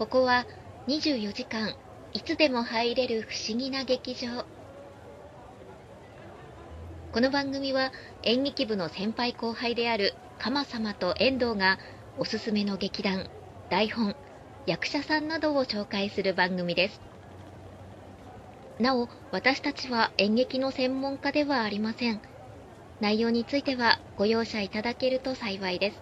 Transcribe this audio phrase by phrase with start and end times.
[0.00, 0.46] ここは
[0.88, 1.74] 24時間
[2.14, 4.46] いつでも入れる不思議な劇場。
[7.12, 7.92] この番組は
[8.22, 11.78] 演劇部の先輩後輩である鎌様と遠藤が
[12.16, 13.28] おすすめの劇団
[13.68, 14.16] 台本
[14.64, 17.02] 役者さんなどを紹介する番組です。
[18.78, 22.22] なお私たちは演劇の専門家ではありません。
[23.02, 26.00] 内容についてはご容赦いただけると幸いです。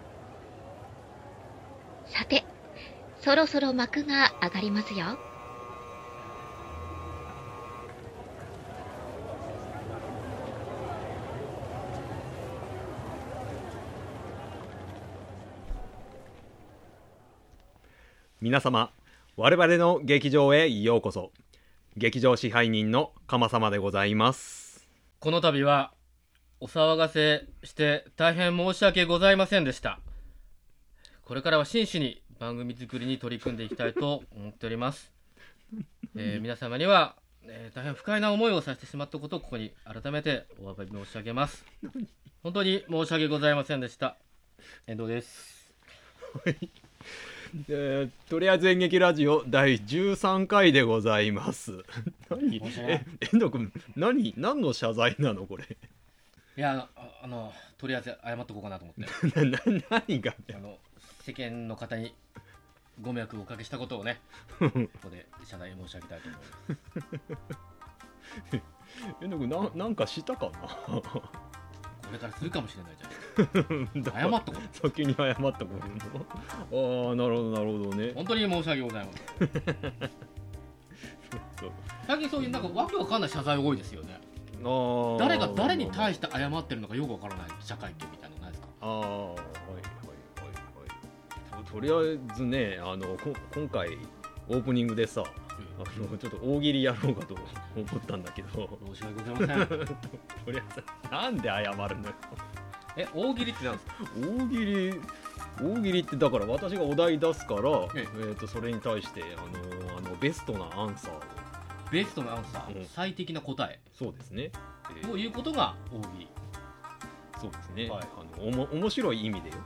[2.06, 2.44] さて
[3.28, 5.18] そろそろ幕が上がりますよ。
[18.40, 18.90] 皆様
[19.36, 21.30] 我々の劇場へようこそ。
[21.98, 24.88] 劇場支配人の鎌様でございます。
[25.20, 25.92] この度は
[26.60, 30.00] お騒がせして大変申し訳ございませんでした。
[31.26, 35.12] これからは真摯に番組作りに取り組んでいきたいと思っております、
[36.16, 41.64] えー皆様には、えー大変不快な思いをさせてしまったことをここに改めてお詫び申し上げます。
[42.42, 44.16] 本当に申し訳ございませんでした。
[44.86, 45.72] 遠藤です。
[47.68, 51.82] えーとりあえず演劇ラジオ第13回でございます。
[52.30, 52.58] 何？
[52.58, 54.34] 遠藤君何？
[54.36, 55.64] 何の謝罪なのこれ？
[56.56, 56.88] いや
[57.22, 59.40] あのとりあえず謝っとこうかなと思って。
[59.40, 60.78] なな何があの
[61.28, 62.14] 世間の方に
[63.02, 64.18] ご迷惑をおかけしたことをね
[64.58, 66.40] ここで謝罪申し上げたいと思い
[67.30, 67.36] ま
[68.50, 68.56] す。
[69.20, 70.60] 遠藤君ななんかしたかな？
[71.02, 71.22] こ
[72.12, 74.30] れからするかもしれないじゃん。
[74.32, 74.76] 謝っとこう。
[74.88, 75.68] 先に謝ったことの。
[77.10, 78.12] ああなるほどなるほどね。
[78.14, 79.50] 本当に申し訳ございません。
[82.06, 84.18] 最近そういうなんかわけわかんない謝罪多いですよね。
[85.18, 88.68] 誰が誰に対して謝ってるのかよくわからない社会ってみたいなのないですか？
[88.80, 89.57] ああ
[91.68, 93.98] ととりあえずねあのこ今回
[94.48, 98.68] オープニングでさあのちょっと大喜利やろうかと思ったんだけど。
[98.94, 99.78] 申し訳ございません。
[99.86, 102.14] とりあえずなんで謝るのよ。
[102.96, 103.94] え大喜利ってなんですか？
[104.16, 104.94] 大喜利
[105.60, 108.06] 大喜利ってだから私がお題出すから、ええ。
[108.06, 111.20] ー、とそれに対してあのあのベストなアンサーを。
[111.90, 112.86] ベストのアンサー、うん。
[112.86, 113.80] 最適な答え？
[113.92, 114.50] そうですね、
[114.96, 116.28] えーということが大喜利。
[117.40, 118.08] そうですね、はい。
[118.16, 119.56] あのおも面白い意味でよ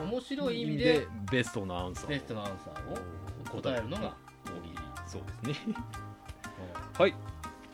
[0.00, 2.08] 面白い意味でベストなアンサー。
[2.08, 4.14] ベストなアンサーを答えるのが
[4.46, 5.74] 大喜利そうですね。
[6.98, 7.14] はい。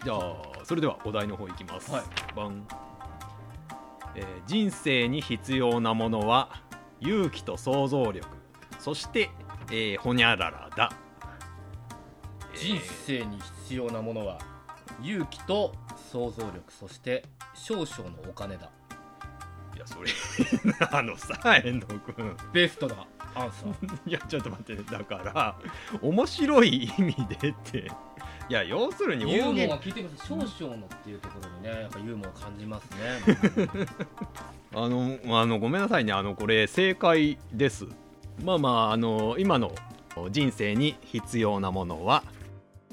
[0.04, 2.02] じゃあそれではお題の方いきます、はい。
[2.34, 2.66] バン。
[4.14, 6.62] えー人生に必要なものは
[7.00, 8.26] 勇気と想像力。
[8.78, 9.30] そして、
[9.70, 10.92] えー、ほにゃららだ、
[12.52, 12.58] えー。
[12.58, 14.38] 人生に必要なものは
[15.02, 15.72] 勇気と
[16.12, 16.72] 想像力。
[16.72, 18.70] そして少々のお金だ
[19.86, 20.10] それ。
[20.90, 21.38] あのさ。
[21.64, 24.10] 遠藤君ベストなアンサー。
[24.10, 24.82] いやちょっと待ってね。
[24.90, 25.56] だから
[26.02, 27.90] 面白い意味でって。
[28.48, 30.28] いや要するにユーモア聞いてください。
[30.28, 33.86] 少々のっていうところにねやっぱユーモア感じますね。
[34.74, 36.12] あのあのごめんなさいね。
[36.12, 37.86] あのこれ正解です。
[38.42, 39.72] まあまああの今の
[40.30, 42.22] 人生に必要なものは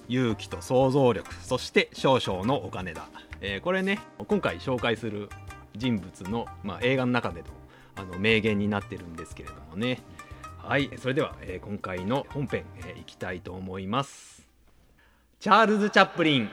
[0.10, 3.08] 勇気と想像力そして少々のお金だ、
[3.42, 5.30] えーこれね今回紹介する
[5.76, 7.48] 人物の、まあ、映画の中での
[7.96, 10.00] あの名言になってるんですけれどもね。
[10.58, 14.48] はいそれでは、えー今回の本編、えーいきたいと思います。
[15.40, 16.50] チャールズ・チャップリン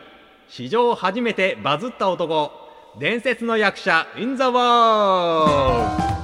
[0.48, 2.50] 史上初めてバズった男
[2.98, 6.19] 伝説の役者 in the world!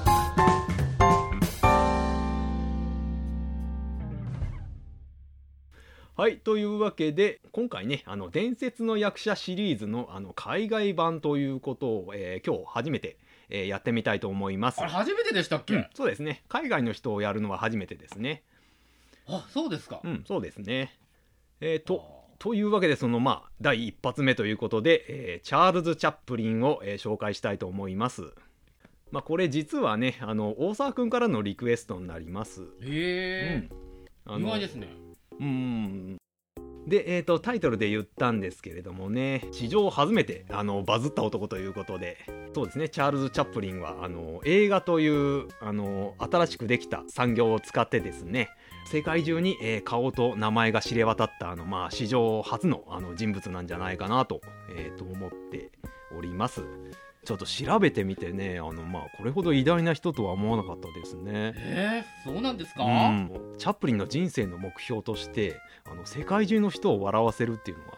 [6.17, 13.19] はいというわけで今回ねあの伝説の役者シリーズのあの海外版ということを、えー今日初めて、
[13.51, 14.81] えーやってみたいと思います。
[14.81, 16.43] あれ初めてでしたっけ、うんそうですね。
[16.49, 18.43] 海外の人をやるのは初めてですね。
[19.29, 20.99] あそうですか、うんそうですね。
[21.61, 22.03] えーと
[22.39, 28.33] というわけでそのまあ第一発目ということで、えーチャールズ・チャップリンを、えー紹介したいと思います。
[29.13, 32.63] まあ、これ実はねあの大沢くんからのリクエストになります。
[32.81, 33.69] へえ、
[34.25, 34.89] あ意外ですね
[35.41, 36.17] うん
[36.87, 42.17] で、えー、とタイトルで言ったんですけれどもね史上初めてあのバズった男ということで
[42.55, 48.49] そうですねチャールズ・チャップリンはあの映画というあの新しくできた産業を使ってですね
[48.91, 54.41] 世界中に、えー顔と名前が知れ渡ったあの、まあ、史上初のあの人物なんじゃないかなと,、
[54.71, 55.73] えーと思って
[56.17, 56.63] おります。
[57.27, 58.61] ちょっと調べてみてね。
[58.61, 61.53] あの、まあ、これほど偉大な人とは思わなかったですね。
[61.57, 67.91] えー、そうなんですか、うん、チャップリンの人生の目標としてあの世界中の人を笑わせるっていうのが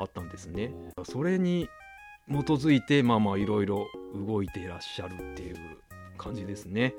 [0.00, 0.74] あったんですね。
[1.04, 1.68] それに
[2.28, 3.86] 基づいてまあまあいろいろ
[4.26, 5.56] 動いていらっしゃるっていう
[6.18, 6.94] 感じですね。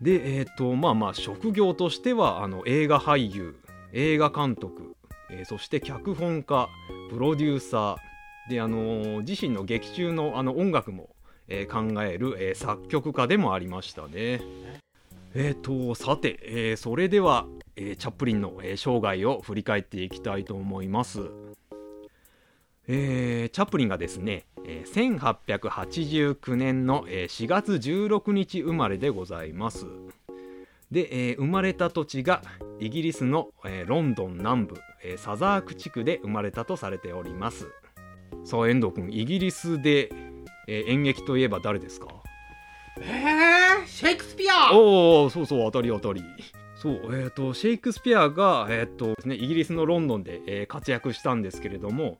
[0.00, 3.54] でえっ、とまあまあ職業としてはあの映画俳優
[3.92, 4.96] 映画監督、
[5.28, 6.68] えーそして脚本家
[7.10, 8.09] プロデューサー
[8.48, 11.10] であの自身の劇中のあの音楽も、
[11.48, 14.40] えー考える、えー作曲家でもありましたね。
[15.32, 17.46] えー、とさて、えーそれでは、
[17.76, 21.20] えーチャップリンの、えー生涯を振り返っていきたいと思います、
[22.88, 29.86] えーチャップリンがですね、えー1889年の、えー4月16日生まれでございます。
[30.90, 32.42] で、えー生まれた土地が
[32.80, 37.68] イギリスの、えーロンドン南部、えーサザーク地区で生まれたとされております。
[38.44, 40.10] さあ遠藤君イギリスで、
[40.68, 42.08] えー演劇といえば誰ですか？
[43.00, 44.72] えー、シェイクスピア！
[44.72, 46.22] おおそうそう当たり当たり。
[46.76, 52.18] そうえっ、とシェイクスピアがえっ、とねイギリスのロンドンで、えー活躍したんですけれども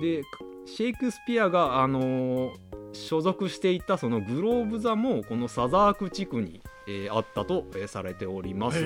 [0.00, 0.22] で
[0.66, 2.50] シェイクスピアがあのー
[2.92, 8.84] 所属していたそのグローブ座もこのサザーク地区に、えーあったと、えーされております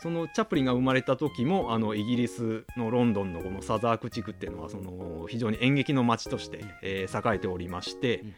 [0.00, 8.34] そのチャップリンが生まれた時もあのイギリスのロンドンのこのサザーク地区っていうのはその非常に演劇の街として、えー栄えておりまして、うん。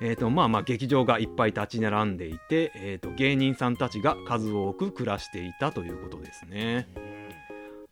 [0.00, 6.88] えーとまあ、まあ劇場がいっぱい立ち並んでいて、えー、と芸人さんたちが数多く暮らしていたということですね。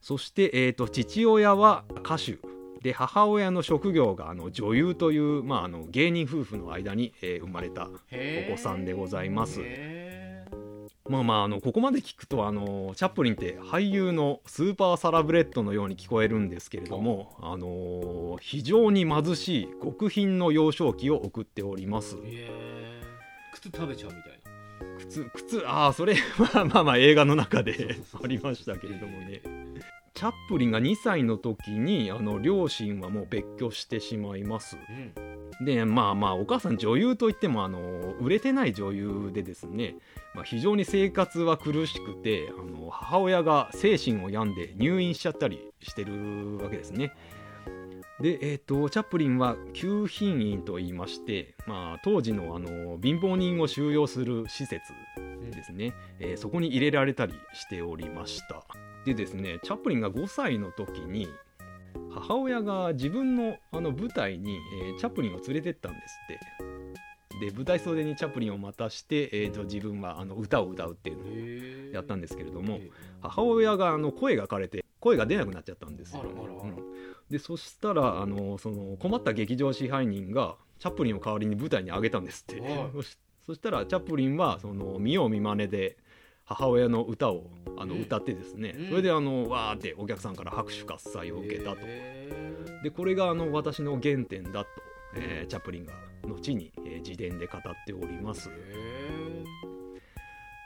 [0.01, 2.39] そして、えー、と父親は歌手
[2.83, 7.89] で母親の職業があの女優という、まあ、あの芸人夫婦の間に、えー生まれた
[8.49, 9.61] お子さんでございます。
[9.61, 9.92] へ
[11.13, 22.17] まあまああのここまで聞くとあのチャップリンって俳優のスーパーサラブレッドのように聞こえるんですけれどもあの非常に貧しい極貧の幼少期を送っております。
[23.53, 24.99] 靴食べちゃうみたいな。
[24.99, 29.43] 靴靴ああそれはまあまあ映画の中でありましたけれどもね。
[30.15, 34.79] チャップリンが2歳の時にあの両親はもう別居してしまいます。
[35.17, 37.79] うんでまあまあお母さん女優といってもあの
[38.21, 39.97] 売れてない女優でですね、
[40.35, 47.13] まあ、非常に生活は苦しくてあの母親が精神を病んで入院しちゃったりしてるわけですね。
[48.21, 54.81] で、えー、とチャップリンは旧賓院と言いまして、まあ、当時のあの貧乏人を収容する施設
[55.51, 58.65] ですね、えーそこに入れられたりしておりました。
[59.05, 61.29] でですねチャップリンが5歳の時に
[62.11, 66.73] 母親が自分のあの舞台に、えーチャップリンを連れてったんですって。
[67.41, 72.79] で舞台袖にチャップリンを待たして、えーと自分はあの歌を歌うっていうのをやったんですけれども
[73.21, 76.63] 母親があの声が枯れて声が出なくなっちゃったんですよ、あらあらあら。
[76.63, 76.77] うん。
[77.31, 82.63] でそしたらあのその困った劇場支配人がチャップリンを代わりに舞台に上げたんですって、
[83.47, 85.97] そしたらチャップリンはその見よう見まねで
[86.45, 88.03] 母親の歌をあのうん。
[88.03, 88.89] 歌ってですね、うん。
[88.89, 91.79] それであのわーってお客さんから拍手喝采を受けたと、
[92.83, 94.69] でこれがあの私の原点だと、
[95.17, 95.95] えーチャップリンが
[96.27, 98.51] 後に、えー自伝で語っております。
[98.51, 99.45] へ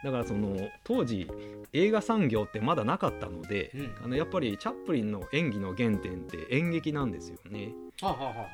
[0.05, 1.29] だからその当時
[1.73, 3.95] 映画産業ってまだなかったので、うん。
[4.05, 7.73] あのやっぱりチャップリンの演技の原点って演劇なんですよね。
[8.01, 8.47] ーはあはあは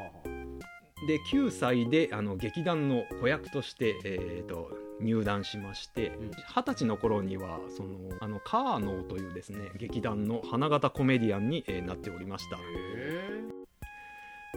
[1.08, 4.70] で9歳であの劇団の子役として、えーと
[5.02, 6.30] 入団しましてうん。
[6.30, 7.90] 二十歳の頃にはその
[8.20, 12.56] あのカーノーというですね劇団の花形コメディアンに、えーなっておりました。
[12.56, 12.62] へ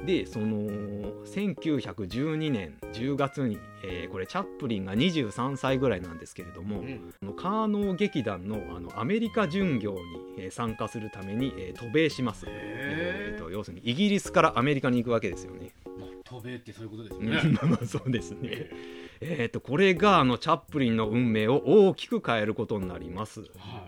[0.06, 0.68] でその
[1.26, 7.14] 1912年10月に、えーこれチャップリンが23歳ぐらいなんですけれども、ーうん。
[7.24, 10.00] あのカーノー劇団のあのアメリカ巡業に、
[10.38, 15.72] えー参加するために、えー渡米します、えーと要するにイギリスからアメリカに行くわけですよね。
[15.86, 18.70] まあ渡米ってそういうことですようんねまあまあそうですね。
[19.22, 23.42] えー、とこれがあのチャップリンの運命を大きく変えることになります。
[23.58, 23.88] は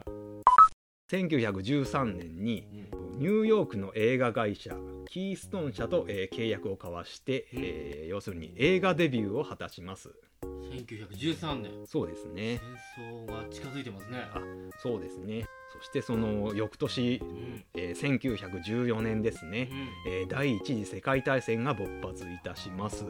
[1.11, 4.75] 1913年にいうんニューヨークの映画会社
[5.09, 10.13] キーストン社と、えー契約を交わして、うんえー要するに映画デビューを果たします。
[10.43, 12.59] 1913年そうですね。
[12.95, 14.39] 戦争が近づいてますねあ
[14.79, 15.45] そうですね。
[15.73, 19.69] そしてその翌年、うんえー1914年ですね。
[20.07, 23.05] えー第一次世界大戦が勃発いたします。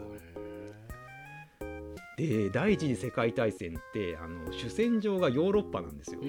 [2.18, 6.20] で第一次世界大戦ってあの主戦場がヨーロッパなんですよ。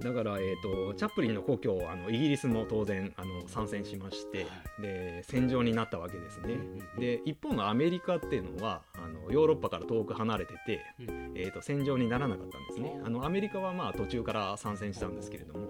[0.00, 6.56] だから、えー、とチャップリンの故郷あのイギリスも当然あの参戦しまして、はで戦場になったわけですね。
[6.98, 11.32] で一方のアメリカっていうのはあのヨーロッパから遠く離れてて、うん。
[11.36, 12.92] えー、と戦場にならなかったんですね。
[12.98, 13.06] うん。
[13.06, 15.68] あのアメリカはまあ途中から参戦したんですけれども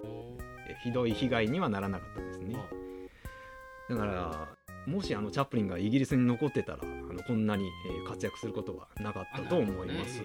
[0.83, 2.55] ひどい被害にはならなかったんですね。
[3.89, 4.49] だから
[4.87, 6.79] もしあのチャップリンがイギリスに残ってたら
[7.11, 10.21] あのこんなに、えー活躍することはなかったと思います、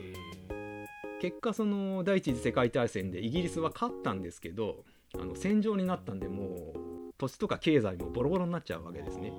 [1.21, 9.33] 結果その第一次世界大戦でイギリスは勝ったんですけどあの戦場になったんでもう土地とか経済もボロボロになっちゃうわけですね。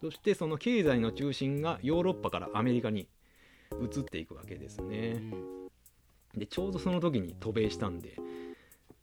[0.00, 3.08] そしてその経済の中心がヨーロッパからアメリカに
[3.80, 5.22] 移っていくわけですね。
[6.36, 8.16] でちょうどその時に渡米したんで、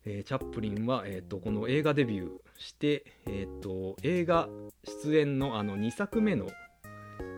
[0.04, 4.48] えーチャップリンは、えー、とこの映画デビューして、えー、と映画
[5.02, 6.46] 出演のあの2作目の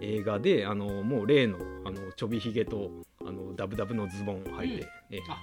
[0.00, 2.90] 映画であのもう例のあのちょびひげと
[3.26, 5.36] あのダブダブのズボンを履いて、えーあ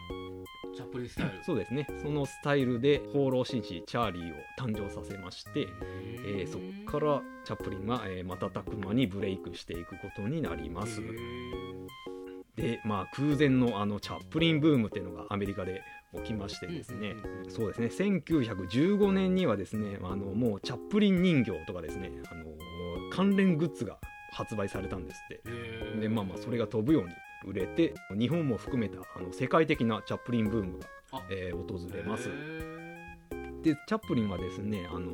[0.76, 1.44] チャップリンスタイル。
[1.44, 1.86] そうですね。
[2.02, 5.68] そのスタイルで放浪紳士チャーリーを誕生させまして、
[6.26, 11.02] えーそこからチャップリンが、えー瞬く間にブレイクしていくことになります。
[12.56, 15.82] でまあ空前のあのチャップリンブームっていうのがアメリカで
[16.16, 17.16] 起きましてですね、
[17.50, 17.88] そうですね。
[17.88, 22.46] 1915年にはですねあのもうチャップリン人形とかですねあの
[23.12, 23.98] 関連グッズが
[24.34, 26.00] 発売されたんですって。
[26.00, 27.14] でまあまあそれが飛ぶように
[27.46, 32.30] 売れて日本も含めたあの世界的なチャップリンブームがあ、えー訪れます。
[33.62, 35.12] でチャップリンはですねあの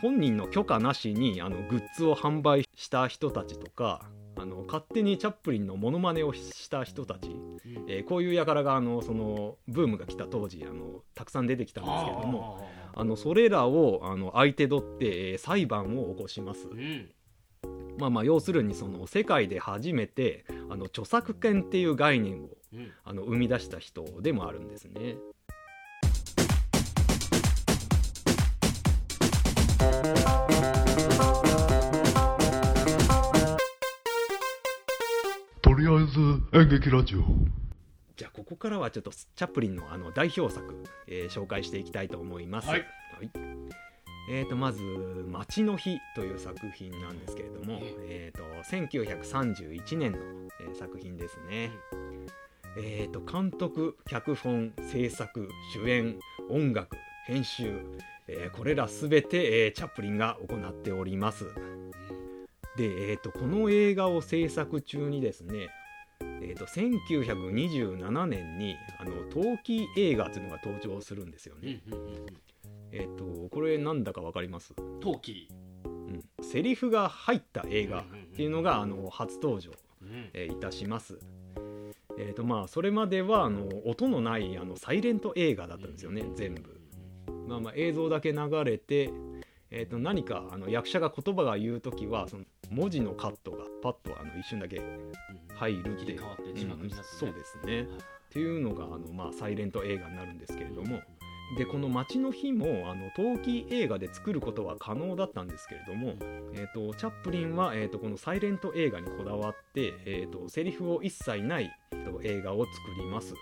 [0.00, 7.30] 本人の許可なしにあのグッズを販売した人たちとかあの勝手にチャップリンのモノマネをした人たち、
[7.88, 16.68] えーこういう輩があのそのブームが来た当時あのたくさん出てきたんですけれどもあのそれらをあの相手取って、えー裁判を起こします。
[16.68, 17.10] うん
[18.00, 25.16] まあまあ要するにその世界で初めてあの著作権っていう概念をうんあの生み出した人でもあるんですね。
[35.60, 37.20] とりあえず演劇ラジオ
[38.16, 42.68] じゃあここからはちょっとチャップリンのあの代表作、えー紹介していきたいと思います。
[42.68, 42.86] はいは
[43.22, 43.49] い
[44.32, 44.80] えー、とまず
[45.26, 50.18] 「街の日」という作品なんですけれども、えー、と1931年の、
[50.60, 51.72] えー作品ですね。
[52.76, 56.96] えー、と監督脚本制作主演音楽
[57.26, 57.82] 編集、
[58.28, 61.46] えーこれら全て、えーチャップリンが行っております。
[62.76, 65.70] で、えー、とこの映画を制作中にですね
[66.42, 71.80] えー、と1927年にあの陶器映画っていうのが登場するんですよね。
[72.92, 75.48] えっ、とこれなんだかわかります、陶器。
[75.84, 78.04] うん、セリフが入った映画っ
[78.34, 79.70] ていうのがあの初登場、
[80.02, 80.30] うん。
[80.32, 81.18] えーいたします。
[82.18, 86.80] えーとまあ、それまではあの音のないあのサイレント映画だったんですよね全部。
[87.48, 89.10] まあ、まあ映像だけ流れて、
[89.70, 94.82] えー、と何かあの役者が言葉が言う時はその文字のカットがパッとあの一瞬だけ
[95.54, 97.08] 入るって切り替わって字幕になってね。
[97.12, 97.18] うん。
[97.18, 97.82] そうですね。
[97.82, 101.00] っていうのがあの、まあ、サイレント映画になるんですけれども
[101.56, 106.14] でこの「街の日も」あの陶器映画で作ることは可能だったんですけれども、
[106.54, 113.34] えー、とチャップリンは、えー、とこのサイレント映画にこだわって、えー、とセリフを一切ない、えーと映画を作ります。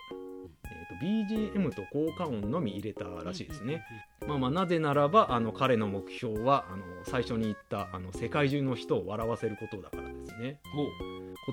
[0.65, 3.83] えー、と BGM と効果音のみ入れたらしいですね。
[4.27, 10.61] まあまあなぜならばあの彼の目標はあの最初に言ったあの世界中の人を笑わせることだからですね。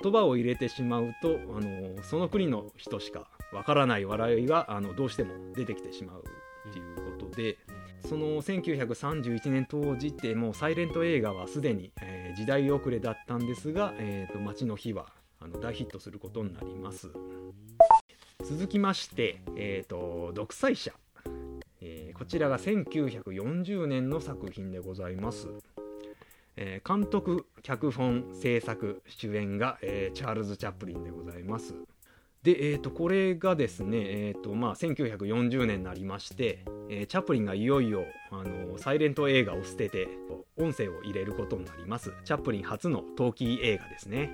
[0.02, 6.24] 言葉を入れてしまうとあのその国の人しかわからない笑いがあのどうしても出てきてしまう
[7.36, 7.58] で、
[8.06, 15.08] その1931年当時ってもうサイレント映画はすでに、えー時代遅れだったんですが「えー、と街の日は」
[15.39, 17.10] あの大ヒットすることになります。
[18.44, 20.92] 続きまして「えー、と独裁者」
[21.82, 25.48] えーこちらが1940年の作品でございます。
[26.58, 31.74] えー監督脚本制作主演が、えーチャールズ・チャップリンでございます。
[32.44, 40.08] で、えー、とこれがですね、えーとまあ、1940年になりまして、えーチャップリンがいよいよあのサイレント映画を捨てて
[40.58, 42.13] 音声を入れることになります。
[42.24, 44.32] チャップリン初の陶器映画ですね。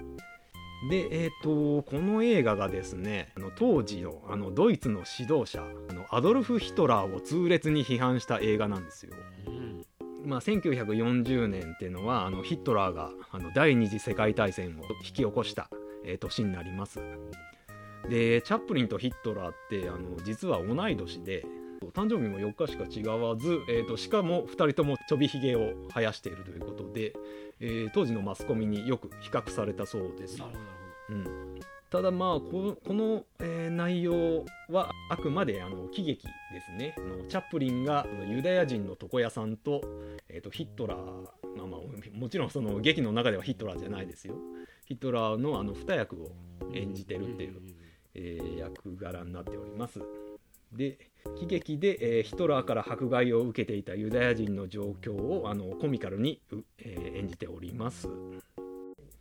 [0.90, 9.14] で、えー、とこの映画がですねあの当時のあのドイツの指導者あのアドルフ・ヒトラーを痛烈に批判した映画なんですよ。
[9.48, 9.86] うん。
[10.26, 15.70] まあ、1940年っていうのはあのヒットラーがあの第二次世界大戦を引き起こした、
[16.06, 17.00] えー年になります。
[18.10, 21.46] でチャップリンとヒットラーってあの実は同い年で
[21.90, 27.14] 誕生日も4日しか違わず、えー、としかも2人ともちょびひげを生やしているということで、
[27.60, 30.38] えー当時のマスコミによく比較されたそうです。
[30.40, 30.62] なるほど
[31.10, 31.60] うん、
[31.90, 36.96] ただまあここの、えー内容はあくまであの喜劇ですね。
[36.98, 39.82] あのチャップリンがユダヤ人の床屋さんと,、
[40.30, 40.98] えーとヒットラー、
[41.58, 41.80] まあまあ、
[42.18, 44.36] もちろんその劇の中ではヒットラーじゃないですよ。
[44.86, 46.32] ヒットラーのあの二役を
[46.74, 47.62] 演じてるっていう、
[48.14, 50.00] えー役柄になっております
[50.72, 50.98] で
[51.38, 56.42] 喜劇で、えーヒトラーから迫害を受けていたユダヤ人の状況をあのコミカルに、
[56.80, 58.08] えー演じております。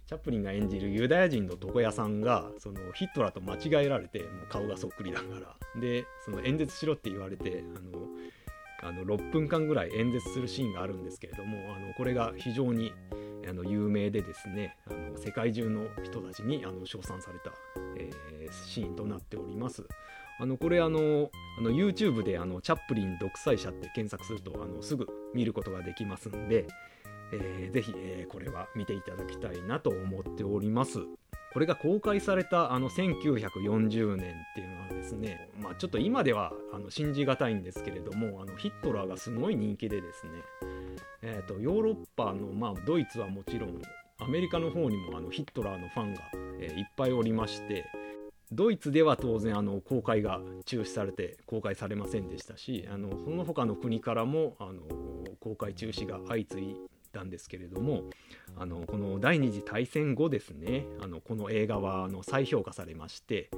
[0.06, 5.26] チャップリンが演じるユダヤ人の床屋さんがそのヒトラーと間違えられてもう顔がそっくりだか
[5.74, 5.80] ら。
[5.80, 8.08] でその演説しろって言われてあの
[8.82, 12.92] あの6分間ぐらい演説するシーンがあるんですけれどもあのこれが非常に
[13.48, 17.52] あの有名でですねあの世界中の人たちにあの称賛された、
[17.96, 18.20] えー
[18.66, 19.86] シーンとなっております。
[20.40, 26.66] あのこれあのあの YouTube であのチャップリン独裁者って検索するとあのすぐ見ることができますんで、
[27.32, 31.00] えーぜひ、えーこれは見ていただきたいなと思っております。
[31.52, 40.32] これが公開されたあの1940年っていうのはですね、まあ、ちょっと今ではあの信じがたいんですけれどもあのヒットラーがすごい人気でですね、
[41.22, 43.82] えー、とヨーロッパの、まあ、ドイツはもちろん
[44.20, 46.20] アメリカの方にもあのヒットラーのファンが、
[46.60, 47.84] えーいっぱいおりまして
[48.52, 54.82] ドイツでは当然あの公開が中止されて公開されませんでしたしあのその他の国からもあの
[55.40, 56.76] 公開中止が相次い
[57.12, 58.04] だんですけれども
[58.56, 63.50] あのこの第二次大戦後ですねあのこの映画はあの再評価されまして、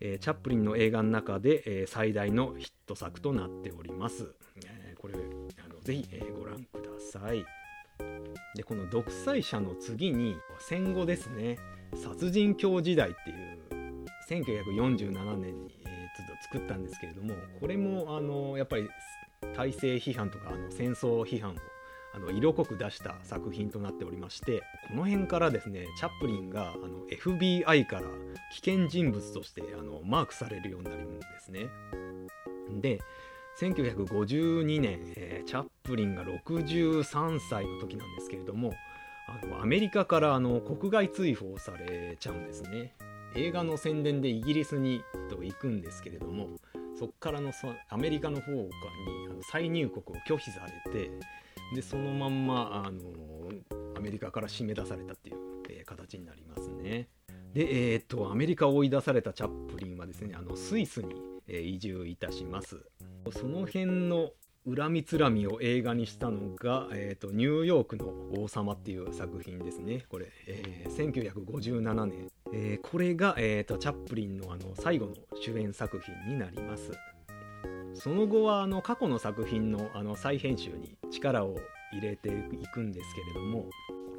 [0.00, 4.34] えーチャップリンの映画の中で、えー最大のヒット作となっております。
[4.56, 7.44] えーこれあのぜひ、えーご覧ください。
[8.54, 11.58] でこの独裁者の次に戦後ですね
[11.94, 13.59] 殺人狂時代っていう
[14.30, 16.00] 1947年に、えー
[16.42, 18.88] 作ったんですけれどもこれもあのやっぱり
[19.54, 21.54] 体制批判とかあの戦争批判を
[22.14, 28.02] あの色濃く出した作品となっておりましてこの辺からですねチャップリンがあの FBI から
[28.52, 31.68] 危険人物としてあのマークされるようになるんですね。
[32.80, 33.00] で
[33.60, 38.72] 1952年、えーチャップリンが63歳の時なんですけれども
[39.28, 42.92] あのアメリカからあの国外追放されちゃうんですね
[43.36, 46.48] 映画の宣伝でイギリスに行くんですけれども
[46.98, 47.52] そこからの
[47.88, 48.68] アメリカの方に
[49.50, 51.10] 再入国を拒否されて
[51.74, 53.00] でそのまんまあの
[53.96, 55.36] アメリカから締め出されたっていう、
[55.68, 57.08] えー形になりますね。
[57.52, 61.14] でえーっとアメリカを追い出されたチャップリンはですねあのスイスに、
[61.48, 62.78] えー移住いたします。
[63.32, 64.30] その辺の
[64.68, 70.04] 恨みつらみを映画にしたのが、えーと「ニューヨークの王様」っていう作品ですね。
[70.08, 71.12] これ、えー
[71.44, 76.92] 1957年、えーこれが、えーとチャップリンのあの最後の主演作品になります。
[77.94, 81.56] その後はあの過去の作品のあの再編集に力を
[81.92, 82.32] 入れてい
[82.72, 83.66] くんですけれども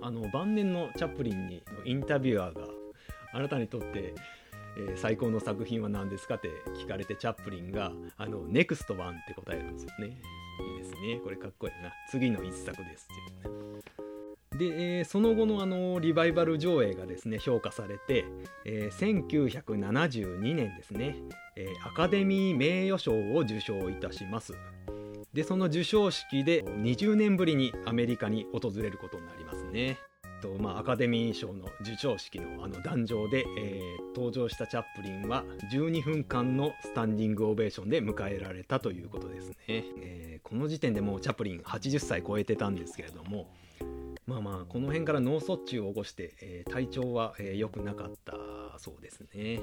[0.02, 2.67] あの晩年のチャップリンにインタビュアーが
[3.34, 4.13] あなたにとって、
[4.78, 10.08] えー最高の作品は何ですかって聞かれてチャップリンがあのネクストワンって答えるんですよね。
[10.08, 11.20] いいですね。
[11.24, 11.91] これかっこいいな。
[12.10, 13.82] 次の一作ですっていうね。
[14.62, 18.26] で、えーその後のあのリバイバル上映がですね評価されて、
[18.63, 21.15] えー1972年ですね、
[21.56, 24.54] えーアカデミー名誉賞を受賞いたします。
[25.34, 29.97] でその授賞式で20年ぶりにアメリカに訪れることになりますね。
[30.41, 35.43] とまあ、アカデミー賞の授賞式のあの壇上で、えー登場したチャップリンは
[35.74, 43.47] 12分間のスタンディングオベーションで迎えられたということですね、えーこの時点でもうチャップリン80歳超えてたんですけれども
[44.27, 48.34] まあまあこの辺から脳卒中を起こして、えー体調は良、えー良くなかった
[48.77, 49.60] そうですね、え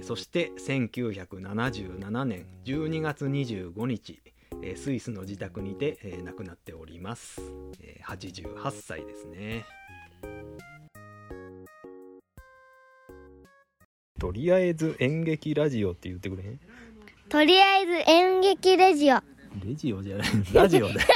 [0.00, 4.22] ーそして1977年12月25日
[4.62, 7.40] えースイスの自宅にて、えー亡くなっております、
[7.80, 9.64] えー88歳ですね。
[14.20, 16.60] とりあえず演劇ラジオって言ってくれへん？
[17.28, 19.16] とりあえず演劇レジオ。
[19.64, 20.28] レジオじゃない。
[20.52, 21.00] ラジオだよ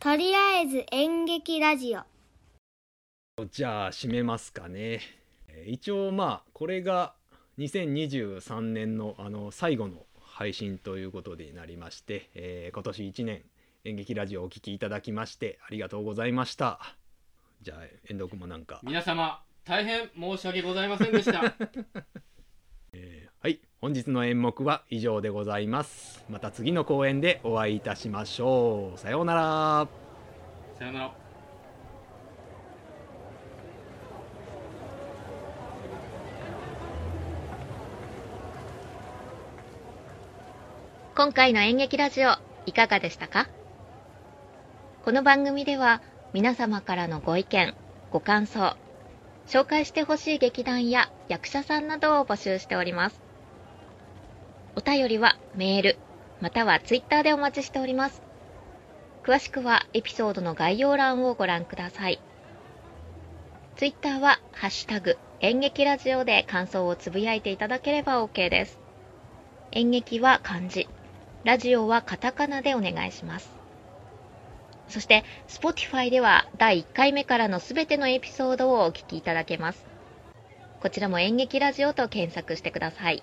[0.00, 2.02] とりあえず演劇ラジオ。
[3.50, 5.00] じゃあ締めますかね。
[5.48, 7.14] えー一応まあこれが
[7.58, 13.42] 2023年のあの最後の配信ということになりまして、えー今年1年
[13.84, 16.78] 演劇ラジオをお聴きいただきましてありがとうございました。
[17.62, 18.80] じゃあ遠藤君もなんか。
[18.84, 21.40] 皆様大変申し訳ございませんでした。
[21.40, 21.46] は
[22.94, 23.27] い
[23.80, 26.24] 本日の演目は以上でございます。
[26.28, 28.98] また次の公演でお会いいたしましょう。
[28.98, 29.88] さようなら。
[30.80, 31.14] さよなら。
[41.14, 42.30] 今回の演劇ラジオ
[42.66, 43.46] いかがでしたか？
[45.04, 47.74] この番組では皆様からのご意見
[48.10, 48.76] ご感想
[49.46, 53.27] 紹介してほしい劇団や役者さんなどを募集しております
[54.78, 55.98] お便りはメール
[56.40, 58.22] またはツイッターでお待ちしております
[59.24, 62.20] 詳しくはエピソードの概要欄をご覧ください
[63.74, 68.78] ツイッターは「ハッシュタグ演劇ラジオ」で感想をつぶやいていただければ OK です
[69.72, 70.88] 演劇は漢字
[71.44, 73.50] ラジオはカタカナでお願いします。
[74.88, 79.86] そして、Spotify では第1回目からのすべてのエピソードをお聞きいただけます。
[80.80, 83.22] こちらも演劇ラジオと検索してください。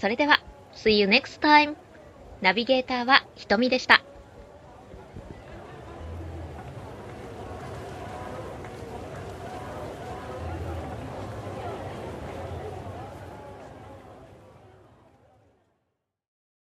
[0.00, 0.40] それでは、
[0.74, 1.76] See you next time!
[2.40, 4.02] ナビゲーターはひとみでした。